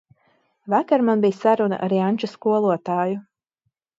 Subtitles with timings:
[0.73, 3.21] Vakar man bija saruna ar Janča skolotāju.